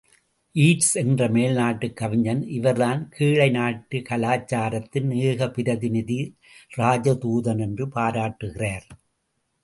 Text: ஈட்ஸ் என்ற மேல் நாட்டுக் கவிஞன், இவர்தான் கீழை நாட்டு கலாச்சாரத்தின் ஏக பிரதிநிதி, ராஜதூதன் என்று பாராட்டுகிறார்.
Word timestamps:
ஈட்ஸ் 0.55 0.93
என்ற 0.93 1.27
மேல் 1.27 1.53
நாட்டுக் 1.53 1.97
கவிஞன், 1.97 2.47
இவர்தான் 2.47 3.11
கீழை 3.19 3.51
நாட்டு 3.51 3.97
கலாச்சாரத்தின் 4.01 5.11
ஏக 5.11 5.49
பிரதிநிதி, 5.49 6.37
ராஜதூதன் 6.77 7.59
என்று 7.59 7.87
பாராட்டுகிறார். 7.89 8.87